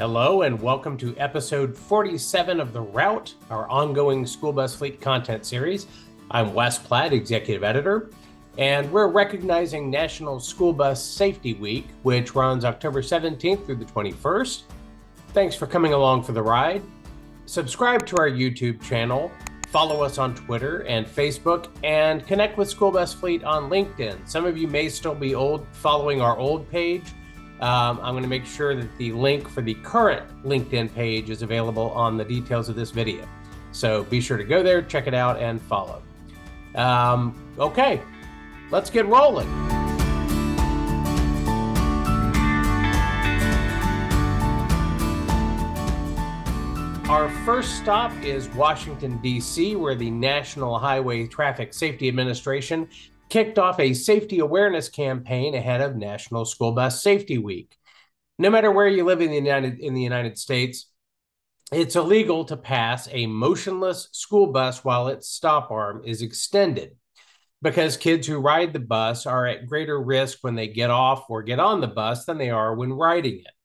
[0.00, 5.44] Hello, and welcome to episode 47 of The Route, our ongoing school bus fleet content
[5.44, 5.88] series.
[6.30, 8.08] I'm Wes Platt, executive editor,
[8.58, 14.62] and we're recognizing National School Bus Safety Week, which runs October 17th through the 21st.
[15.32, 16.84] Thanks for coming along for the ride.
[17.46, 19.32] Subscribe to our YouTube channel,
[19.66, 24.28] follow us on Twitter and Facebook, and connect with School Bus Fleet on LinkedIn.
[24.28, 27.02] Some of you may still be old following our old page.
[27.60, 31.42] Um, I'm going to make sure that the link for the current LinkedIn page is
[31.42, 33.26] available on the details of this video.
[33.72, 36.02] So be sure to go there, check it out, and follow.
[36.76, 38.00] Um, okay,
[38.70, 39.48] let's get rolling.
[47.08, 52.86] Our first stop is Washington, D.C., where the National Highway Traffic Safety Administration
[53.28, 57.76] kicked off a safety awareness campaign ahead of National School Bus Safety Week.
[58.38, 60.90] No matter where you live in the United in the United States,
[61.70, 66.96] it's illegal to pass a motionless school bus while its stop arm is extended
[67.60, 71.42] because kids who ride the bus are at greater risk when they get off or
[71.42, 73.57] get on the bus than they are when riding it.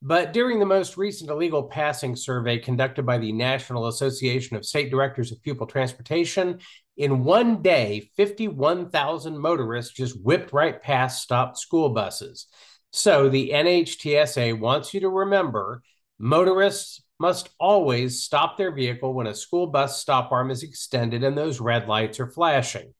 [0.00, 4.90] But during the most recent illegal passing survey conducted by the National Association of State
[4.90, 6.60] Directors of Pupil Transportation,
[6.96, 12.46] in one day, 51,000 motorists just whipped right past stopped school buses.
[12.92, 15.82] So the NHTSA wants you to remember
[16.18, 21.36] motorists must always stop their vehicle when a school bus stop arm is extended and
[21.36, 22.94] those red lights are flashing.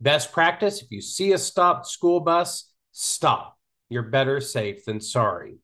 [0.00, 3.56] Best practice if you see a stopped school bus, stop.
[3.88, 5.58] You're better safe than sorry.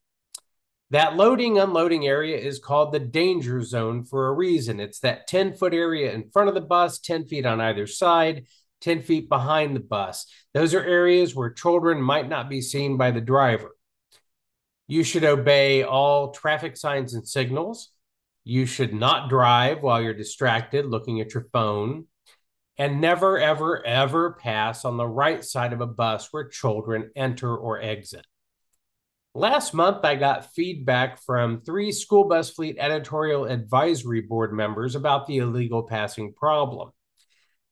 [0.90, 4.78] That loading unloading area is called the danger zone for a reason.
[4.78, 8.46] It's that 10 foot area in front of the bus, 10 feet on either side,
[8.82, 10.26] 10 feet behind the bus.
[10.54, 13.74] Those are areas where children might not be seen by the driver.
[14.86, 17.90] You should obey all traffic signs and signals.
[18.44, 22.06] You should not drive while you're distracted looking at your phone.
[22.78, 27.56] And never, ever, ever pass on the right side of a bus where children enter
[27.56, 28.24] or exit.
[29.36, 35.26] Last month, I got feedback from three school bus fleet editorial advisory board members about
[35.26, 36.88] the illegal passing problem.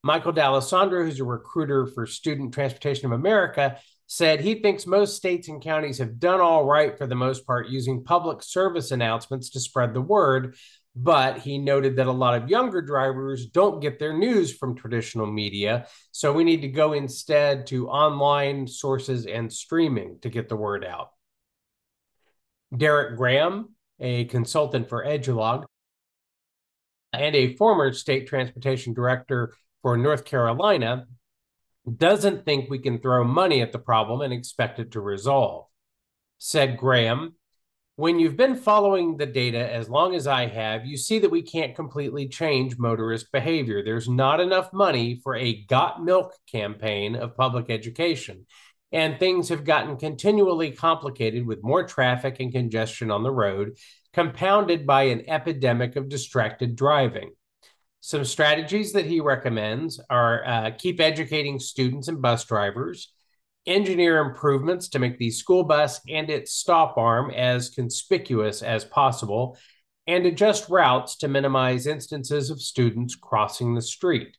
[0.03, 5.47] Michael D'Alessandro, who's a recruiter for Student Transportation of America, said he thinks most states
[5.47, 9.59] and counties have done all right for the most part using public service announcements to
[9.59, 10.55] spread the word.
[10.95, 15.25] But he noted that a lot of younger drivers don't get their news from traditional
[15.25, 15.87] media.
[16.11, 20.85] So we need to go instead to online sources and streaming to get the word
[20.85, 21.09] out.
[22.75, 25.65] Derek Graham, a consultant for Edulog,
[27.13, 31.05] and a former state transportation director for North Carolina,
[31.97, 35.67] doesn't think we can throw money at the problem and expect it to resolve.
[36.39, 37.35] Said Graham,
[37.95, 41.41] when you've been following the data as long as I have, you see that we
[41.41, 43.83] can't completely change motorist behavior.
[43.83, 48.45] There's not enough money for a got milk campaign of public education
[48.95, 53.75] and things have gotten continually complicated with more traffic and congestion on the road,
[54.13, 57.31] compounded by an epidemic of distracted driving.
[57.99, 63.11] Some strategies that he recommends are uh, keep educating students and bus drivers,
[63.67, 69.57] engineer improvements to make the school bus and its stop arm as conspicuous as possible,
[70.07, 74.37] and adjust routes to minimize instances of students crossing the street.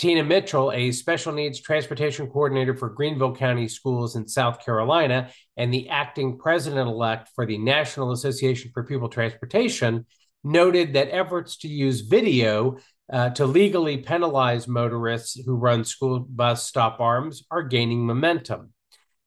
[0.00, 5.28] Tina Mitchell, a special needs transportation coordinator for Greenville County Schools in South Carolina
[5.58, 10.06] and the acting president elect for the National Association for Pupil Transportation,
[10.42, 12.78] noted that efforts to use video
[13.12, 18.72] uh, to legally penalize motorists who run school bus stop arms are gaining momentum.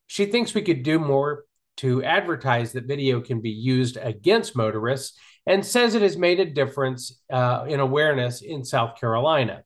[0.07, 1.43] She thinks we could do more
[1.77, 6.45] to advertise that video can be used against motorists and says it has made a
[6.45, 9.63] difference uh, in awareness in South Carolina.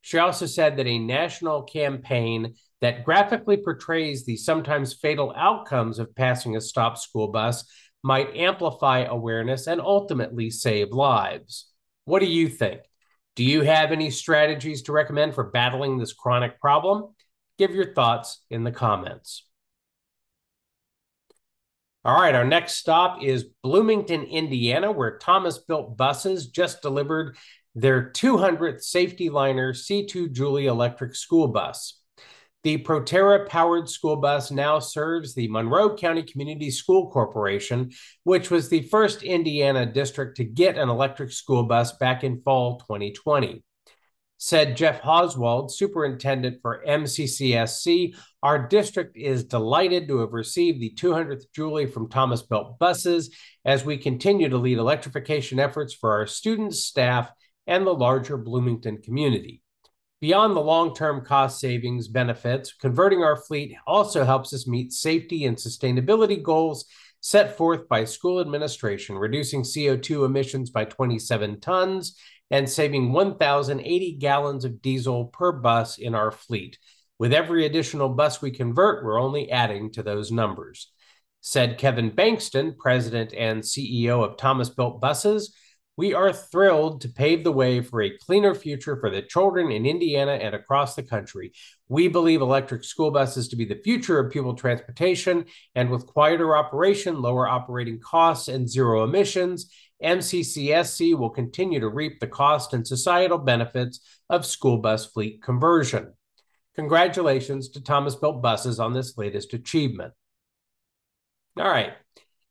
[0.00, 6.14] She also said that a national campaign that graphically portrays the sometimes fatal outcomes of
[6.14, 7.64] passing a stopped school bus
[8.02, 11.70] might amplify awareness and ultimately save lives.
[12.04, 12.80] What do you think?
[13.34, 17.14] Do you have any strategies to recommend for battling this chronic problem?
[17.58, 19.44] Give your thoughts in the comments.
[22.04, 27.36] All right, our next stop is Bloomington, Indiana, where Thomas Built Buses just delivered
[27.80, 32.00] their 200th Saf-T-Liner C2 Jouley electric school bus.
[32.64, 37.92] The Proterra powered school bus now serves the Monroe County Community School Corporation,
[38.24, 42.80] which was the first Indiana district to get an electric school bus back in fall
[42.80, 43.62] 2020.
[44.40, 51.44] Said Jeff Hauswald, superintendent for MCCSC, our district is delighted to have received the 200th
[51.54, 53.34] Julie from Thomas Built Buses
[53.64, 57.30] as we continue to lead electrification efforts for our students, staff,
[57.68, 59.62] and the larger Bloomington community.
[60.20, 65.44] Beyond the long term cost savings benefits, converting our fleet also helps us meet safety
[65.44, 66.86] and sustainability goals
[67.20, 72.16] set forth by school administration, reducing CO2 emissions by 27 tons
[72.50, 76.78] and saving 1,080 gallons of diesel per bus in our fleet.
[77.18, 80.90] With every additional bus we convert, we're only adding to those numbers.
[81.40, 85.54] Said Kevin Bangston, president and CEO of Thomas Built Buses,
[85.98, 89.84] we are thrilled to pave the way for a cleaner future for the children in
[89.84, 91.50] Indiana and across the country.
[91.88, 96.56] We believe electric school buses to be the future of pupil transportation, and with quieter
[96.56, 102.86] operation, lower operating costs, and zero emissions, MCCSC will continue to reap the cost and
[102.86, 103.98] societal benefits
[104.30, 106.12] of school bus fleet conversion.
[106.76, 110.14] Congratulations to Thomas Built Buses on this latest achievement.
[111.58, 111.94] All right.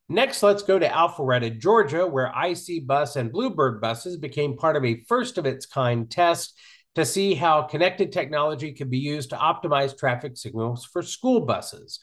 [0.09, 4.85] Next, let's go to Alpharetta, Georgia, where IC Bus and Bluebird buses became part of
[4.85, 6.57] a first of its kind test
[6.95, 11.99] to see how connected technology can be used to optimize traffic signals for school buses.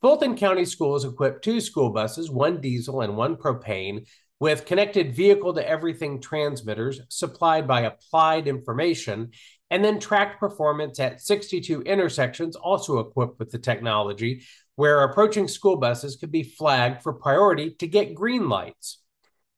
[0.00, 4.08] Fulton County Schools equipped two school buses, one diesel and one propane,
[4.40, 9.30] with connected vehicle to everything transmitters supplied by Applied Information,
[9.72, 15.76] and then tracked performance at 62 intersections, also equipped with the technology, where approaching school
[15.76, 19.00] buses could be flagged for priority to get green lights.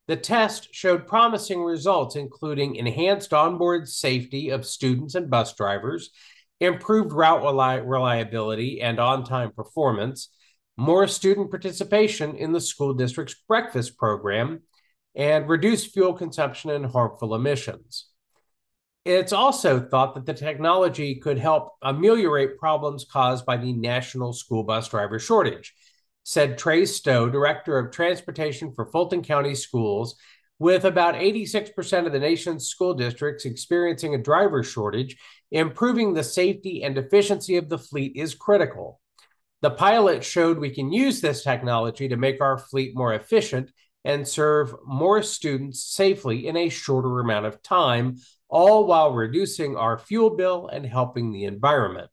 [0.07, 6.11] The test showed promising results, including enhanced onboard safety of students and bus drivers,
[6.61, 7.43] improved route
[7.85, 10.29] reliability and on time performance,
[10.77, 14.61] more student participation in the school district's breakfast program,
[15.17, 18.11] and reduced fuel consumption and harmful emissions.
[19.05, 24.63] It's also thought that the technology could help ameliorate problems caused by the national school
[24.63, 25.75] bus driver shortage,
[26.23, 30.17] said Trey Stowe, Director of Transportation for Fulton County Schools.
[30.59, 35.17] With about 86% of the nation's school districts experiencing a driver shortage,
[35.51, 39.01] improving the safety and efficiency of the fleet is critical.
[39.61, 43.71] The pilot showed we can use this technology to make our fleet more efficient
[44.05, 48.17] and serve more students safely in a shorter amount of time,
[48.55, 52.09] all while reducing our fuel bill and helping the environment.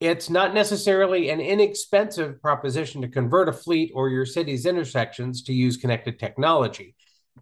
[0.00, 5.52] It's not necessarily an inexpensive proposition to convert a fleet or your city's intersections to
[5.52, 6.94] use connected technology.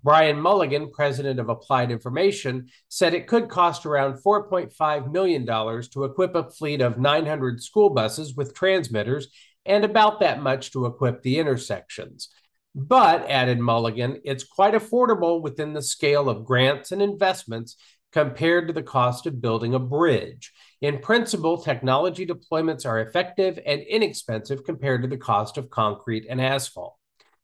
[0.02, 6.34] Brian Mulligan, president of Applied Information, said it could cost around $4.5 million to equip
[6.34, 9.28] a fleet of 900 school buses with transmitters
[9.64, 12.30] and about that much to equip the intersections.
[12.78, 17.76] But, added Mulligan, it's quite affordable within the scale of grants and investments
[18.12, 20.52] compared to the cost of building a bridge.
[20.82, 26.38] In principle, technology deployments are effective and inexpensive compared to the cost of concrete and
[26.38, 26.96] asphalt.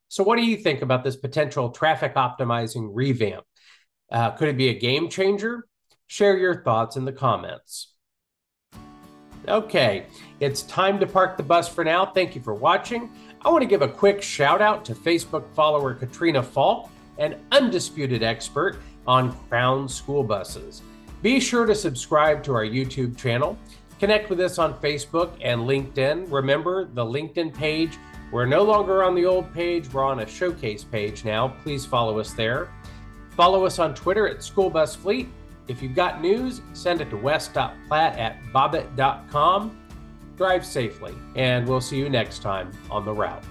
[0.08, 3.44] So, what do you think about this potential traffic optimizing revamp?
[4.10, 5.66] Uh, could it be a game changer?
[6.08, 7.91] Share your thoughts in the comments.
[9.48, 10.06] Okay,
[10.38, 12.06] it's time to park the bus for now.
[12.06, 13.10] Thank you for watching.
[13.44, 18.22] I want to give a quick shout out to Facebook follower Katrina Falk, an undisputed
[18.22, 20.82] expert on Crown school buses.
[21.22, 23.58] Be sure to subscribe to our YouTube channel.
[23.98, 26.30] Connect with us on Facebook and LinkedIn.
[26.30, 27.98] Remember the LinkedIn page.
[28.30, 31.48] We're no longer on the old page, we're on a showcase page now.
[31.64, 32.68] Please follow us there.
[33.30, 35.28] Follow us on Twitter at School Bus Fleet.
[35.68, 39.78] If you've got news, send it to wes.platt at bobit.com
[40.36, 43.44] drive safely, and we'll see you next time on the route.